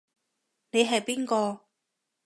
[0.71, 1.67] 你係邊個？